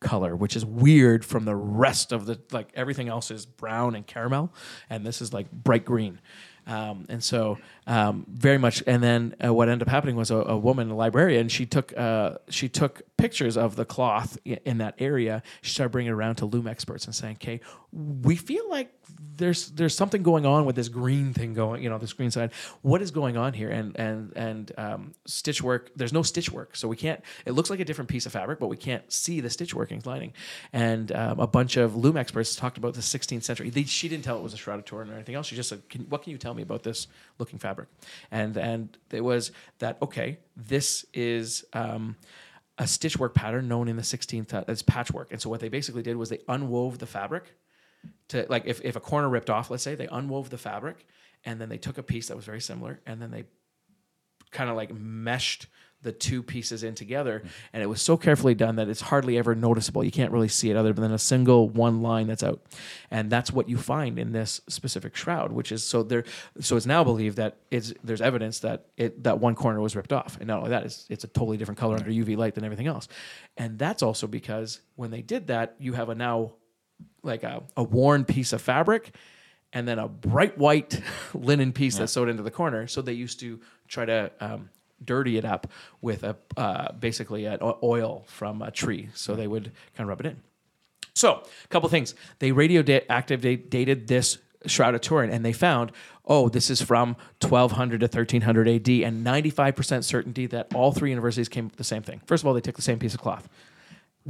[0.00, 4.06] color, which is weird from the rest of the like everything else is brown and
[4.06, 4.52] caramel,
[4.88, 6.20] and this is like bright green.
[6.66, 7.58] Um, and so,
[7.88, 8.82] um, very much.
[8.86, 11.96] And then uh, what ended up happening was a, a woman, a librarian, she took
[11.96, 15.42] uh, she took pictures of the cloth in that area.
[15.62, 18.92] She started bringing it around to loom experts and saying, "Okay, we feel like
[19.36, 22.52] there's there's something going on with this green thing going, you know, this green side.
[22.82, 25.90] What is going on here?" And and and um, stitch work.
[25.96, 27.22] There's no stitch work, so we can't.
[27.46, 30.04] It looks like a different piece of fabric, but we can't see the stitch workings
[30.04, 30.34] lining.
[30.74, 33.70] And um, a bunch of loom experts talked about the 16th century.
[33.70, 35.46] They, she didn't tell it was a shroud of Turin or anything else.
[35.46, 37.06] She just said, can, "What can you tell me about this
[37.38, 37.88] looking fabric?"
[38.30, 40.38] And and it was that okay.
[40.56, 41.64] This is.
[41.72, 42.16] Um,
[42.80, 45.32] a stitchwork pattern known in the 16th uh, as patchwork.
[45.32, 47.56] And so what they basically did was they unwove the fabric
[48.28, 51.04] to like if, if a corner ripped off, let's say, they unwove the fabric
[51.44, 53.44] and then they took a piece that was very similar and then they
[54.50, 55.66] kind of like meshed
[56.02, 59.54] the two pieces in together and it was so carefully done that it's hardly ever
[59.54, 60.04] noticeable.
[60.04, 62.62] You can't really see it other than a single one line that's out.
[63.10, 66.24] And that's what you find in this specific shroud which is so there
[66.60, 70.12] so it's now believed that it's there's evidence that it that one corner was ripped
[70.12, 70.36] off.
[70.38, 72.86] And not only that it's, it's a totally different color under uv light than everything
[72.86, 73.08] else.
[73.56, 76.52] And that's also because when they did that you have a now
[77.22, 79.14] like a, a worn piece of fabric
[79.72, 81.00] and then a bright white
[81.34, 82.86] linen piece that's sewed into the corner.
[82.86, 84.70] So they used to try to um,
[85.04, 85.66] dirty it up
[86.00, 89.08] with a uh, basically an oil from a tree.
[89.14, 90.42] So they would kind of rub it in.
[91.14, 92.14] So, a couple things.
[92.38, 95.92] They radioactive dated this Shroud of Turin and they found,
[96.24, 101.48] oh, this is from 1200 to 1300 AD, and 95% certainty that all three universities
[101.48, 102.20] came up with the same thing.
[102.26, 103.48] First of all, they took the same piece of cloth.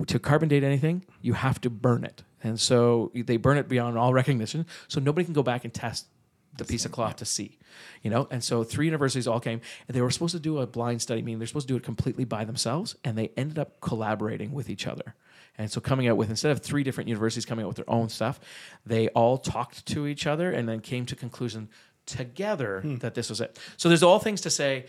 [0.07, 2.23] To carbon date anything, you have to burn it.
[2.43, 4.65] And so they burn it beyond all recognition.
[4.87, 6.07] So nobody can go back and test
[6.59, 7.59] the piece of cloth to see,
[8.03, 8.29] you know.
[8.31, 11.23] And so three universities all came, and they were supposed to do a blind study,
[11.23, 14.69] meaning they're supposed to do it completely by themselves, and they ended up collaborating with
[14.69, 15.15] each other.
[15.57, 18.09] And so coming out with instead of three different universities coming out with their own
[18.09, 18.39] stuff,
[18.87, 21.69] they all talked to each other and then came to conclusion
[22.07, 22.97] together hmm.
[22.97, 23.59] that this was it.
[23.77, 24.87] So there's all things to say.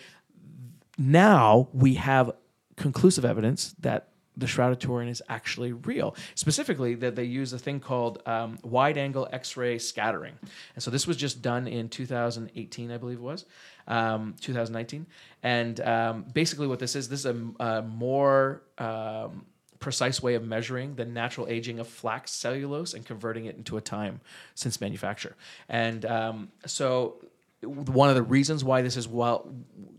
[0.97, 2.31] Now we have
[2.75, 6.15] conclusive evidence that the Shroud of Turin is actually real.
[6.35, 10.33] Specifically, that they use a thing called um, wide angle X ray scattering.
[10.75, 13.45] And so this was just done in 2018, I believe it was,
[13.87, 15.05] um, 2019.
[15.43, 19.45] And um, basically, what this is, this is a, a more um,
[19.79, 23.81] precise way of measuring the natural aging of flax cellulose and converting it into a
[23.81, 24.21] time
[24.55, 25.35] since manufacture.
[25.67, 27.15] And um, so
[27.61, 29.51] one of the reasons why this is well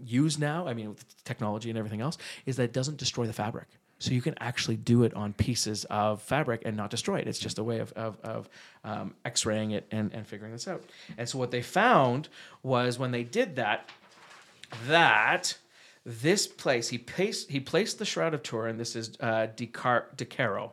[0.05, 3.33] used now, I mean, with technology and everything else, is that it doesn't destroy the
[3.33, 3.69] fabric.
[4.01, 7.29] So you can actually do it on pieces of fabric and not destroy it.
[7.29, 8.49] It's just a way of, of, of
[8.83, 10.83] um, x-raying it and, and figuring this out.
[11.19, 12.29] And so what they found
[12.63, 13.91] was when they did that,
[14.87, 15.59] that
[16.07, 20.73] this place, he placed, he placed the Shroud of Turin, this is uh, De Caro,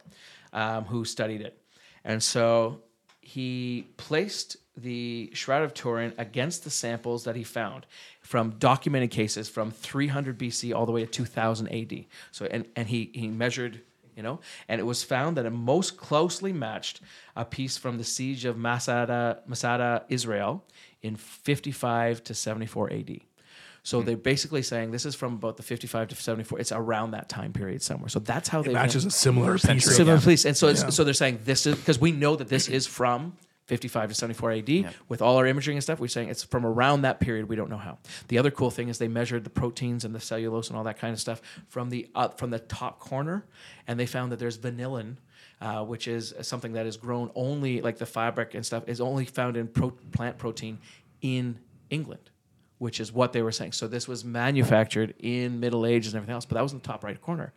[0.54, 1.62] um, who studied it.
[2.06, 2.80] And so
[3.20, 7.86] he placed the Shroud of Turin against the samples that he found
[8.22, 12.06] from documented cases from 300 BC all the way to 2000 AD.
[12.32, 13.82] So, and, and he, he measured,
[14.16, 17.02] you know, and it was found that it most closely matched
[17.36, 20.64] a piece from the siege of Masada, Masada, Israel
[21.02, 23.20] in 55 to 74 AD.
[23.84, 24.06] So hmm.
[24.06, 26.60] they're basically saying this is from about the 55 to 74.
[26.60, 28.10] It's around that time period somewhere.
[28.10, 29.62] So that's how they matches a similar piece.
[29.64, 29.92] century.
[29.92, 30.46] of- similar police.
[30.46, 30.90] And so, Yeah.
[30.90, 33.38] so they're saying this is because we know that this is from
[33.68, 36.00] 55 to 74 AD with all our imaging and stuff.
[36.00, 37.50] We're saying it's from around that period.
[37.50, 38.00] We don't know how.
[38.30, 40.98] The other cool thing is they measured the proteins and the cellulose and all that
[40.98, 43.46] kind of stuff from the uh, from the top corner,
[43.86, 45.18] and they found that there's vanillin.
[45.60, 49.26] Uh, which is something that is grown only like the fabric and stuff is only
[49.26, 50.78] found in pro- plant protein
[51.22, 51.58] in
[51.90, 52.30] England,
[52.78, 53.72] which is what they were saying.
[53.72, 56.86] So this was manufactured in Middle Ages and everything else, but that was in the
[56.86, 57.54] top right corner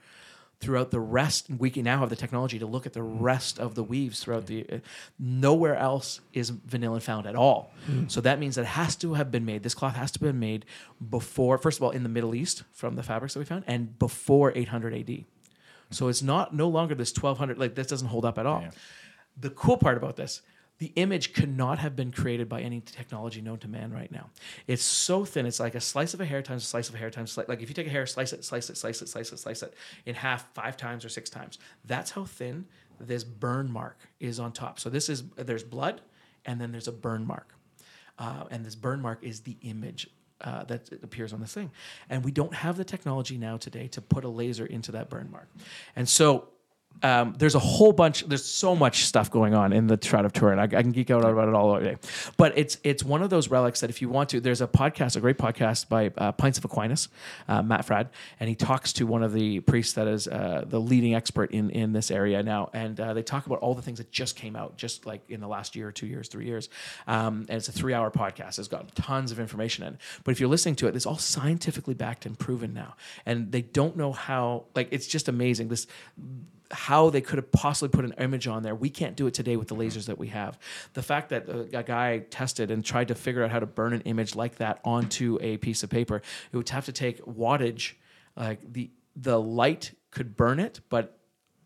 [0.61, 3.75] throughout the rest we can now have the technology to look at the rest of
[3.75, 4.79] the weaves throughout the uh,
[5.18, 7.73] nowhere else is vanillin found at all.
[8.09, 10.33] So that means that it has to have been made this cloth has to have
[10.33, 10.64] been made
[11.09, 13.99] before first of all in the middle east from the fabrics that we found and
[13.99, 15.25] before 800 ad
[15.90, 18.61] so it's not no longer this 1200 like this doesn't hold up at all.
[19.38, 20.42] The cool part about this
[20.81, 24.31] the image could not have been created by any technology known to man right now.
[24.66, 25.45] It's so thin.
[25.45, 27.49] It's like a slice of a hair times a slice of a hair times slice.
[27.49, 29.62] Like if you take a hair, slice it, slice it, slice it, slice it, slice
[29.62, 29.75] it
[30.07, 31.59] in half five times or six times.
[31.85, 32.64] That's how thin
[32.99, 34.81] this burn mark is on top.
[34.81, 36.01] So this is there's blood,
[36.47, 37.55] and then there's a burn mark,
[38.19, 40.09] uh, and this burn mark is the image.
[40.43, 41.71] Uh, that appears on this thing,
[42.09, 45.31] and we don't have the technology now today to put a laser into that burn
[45.31, 45.51] mark,
[45.97, 46.49] and so
[47.03, 48.26] um, there's a whole bunch.
[48.26, 50.59] There's so much stuff going on in the Shroud of Turin.
[50.59, 51.96] I, I can geek out about it all day,
[52.37, 55.16] but it's it's one of those relics that if you want to, there's a podcast,
[55.16, 57.09] a great podcast by uh, Pints of Aquinas,
[57.48, 60.79] uh, Matt Fradd, and he talks to one of the priests that is uh, the
[60.79, 63.98] leading expert in in this area now, and uh, they talk about all the things
[63.98, 66.68] that just came out, just like in the last year, two years, three years,
[67.07, 68.59] um, and it's a three hour podcast.
[68.59, 71.94] It's got tons of information in, but if you're listening to it, it's all scientifically
[71.94, 74.64] backed and proven now, and they don't know how.
[74.74, 75.68] Like it's just amazing.
[75.68, 75.87] This
[76.70, 78.74] how they could have possibly put an image on there.
[78.74, 80.59] We can't do it today with the lasers that we have.
[80.95, 83.92] The fact that a, a guy tested and tried to figure out how to burn
[83.92, 86.22] an image like that onto a piece of paper,
[86.53, 87.95] it would have to take wattage.
[88.36, 91.18] Like the the light could burn it, but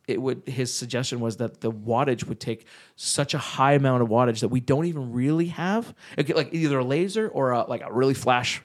[0.09, 0.43] it would.
[0.47, 2.66] His suggestion was that the wattage would take
[2.97, 5.95] such a high amount of wattage that we don't even really have.
[6.16, 8.62] Like either a laser or a, like a really flash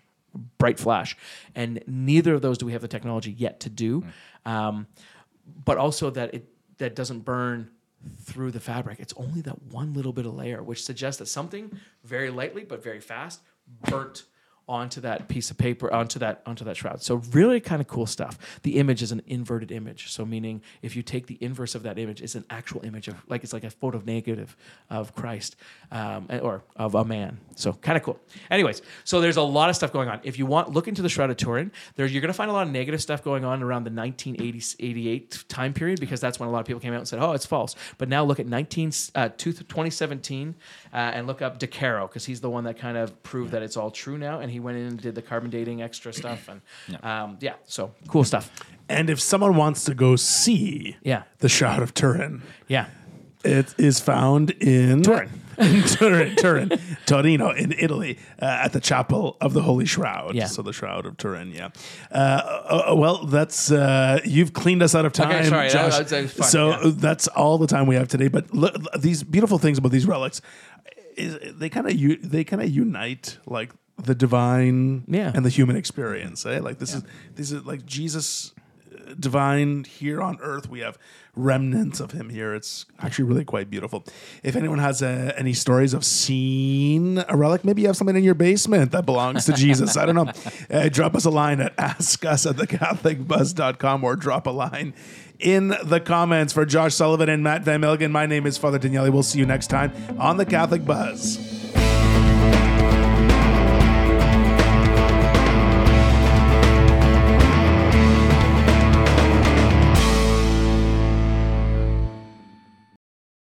[0.57, 1.18] bright flash,
[1.55, 4.05] and neither of those do we have the technology yet to do.
[4.45, 4.88] Um,
[5.66, 6.47] but also that it
[6.78, 7.70] that doesn't burn
[8.22, 9.00] through the fabric.
[9.00, 12.82] It's only that one little bit of layer, which suggests that something very lightly but
[12.82, 13.41] very fast
[13.89, 14.24] burnt
[14.70, 17.01] onto that piece of paper onto that onto that shroud.
[17.01, 18.38] So really kind of cool stuff.
[18.61, 20.11] The image is an inverted image.
[20.11, 23.15] So meaning if you take the inverse of that image it's an actual image of
[23.28, 24.55] like it's like a photo negative
[24.89, 25.55] of christ
[25.91, 27.39] um, or of a man.
[27.55, 28.20] So kind of cool.
[28.51, 30.20] Anyways so there's a lot of stuff going on.
[30.24, 32.53] If you want look into the shroud of turin there you're going to find a
[32.53, 36.51] lot of negative stuff going on around the 1988 time period because that's when a
[36.51, 37.76] lot of people came out and said oh it's false.
[37.97, 40.55] But now look at 19 uh, 2017
[40.93, 43.63] uh, and look up De Caro because he's the one that kind of proved that
[43.63, 46.47] it's all true now and he went in and did the carbon dating extra stuff
[46.49, 48.49] and yeah, um, yeah so cool stuff
[48.89, 51.24] And if someone wants to go see Yeah.
[51.39, 52.86] the Shroud of Turin, yeah
[53.43, 55.30] it is found in Turin.
[55.60, 56.70] in Turin, Turin,
[57.05, 60.36] Torino, in Italy, uh, at the Chapel of the Holy Shroud.
[60.36, 60.45] Yeah.
[60.47, 61.51] So the Shroud of Turin.
[61.53, 61.70] Yeah.
[62.12, 65.99] Uh, uh, well, that's uh, you've cleaned us out of time, sorry, Josh.
[65.99, 66.91] was- that was fine, so yeah.
[66.95, 68.28] that's all the time we have today.
[68.28, 70.41] But look, these beautiful things about these relics,
[71.16, 73.72] is they kind of u- they kind of unite like
[74.04, 75.32] the divine Yeah.
[75.34, 76.45] and the human experience.
[76.45, 76.60] Eh?
[76.60, 77.04] Like this is
[77.36, 78.54] this is like Jesus
[78.93, 80.70] uh, divine here on earth.
[80.70, 80.97] We have
[81.36, 82.54] remnants of him here.
[82.54, 84.04] It's actually really quite beautiful.
[84.43, 88.24] If anyone has uh, any stories of seeing a relic maybe you have something in
[88.24, 89.95] your basement that belongs to jesus.
[89.95, 90.32] I don't know.
[90.70, 94.93] Uh, drop us a line at ask us at thecatholicbuzz.com or drop a line
[95.39, 96.54] in the comments.
[96.54, 99.12] For josh sullivan and Mat van melgen my name is father daniele.
[99.12, 101.59] We'll see you next time on the catholic buzz